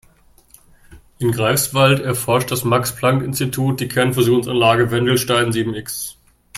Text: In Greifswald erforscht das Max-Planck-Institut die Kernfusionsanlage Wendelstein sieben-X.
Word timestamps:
In 1.19 1.31
Greifswald 1.31 1.99
erforscht 1.99 2.49
das 2.49 2.63
Max-Planck-Institut 2.63 3.79
die 3.79 3.87
Kernfusionsanlage 3.87 4.89
Wendelstein 4.89 5.51
sieben-X. 5.51 6.17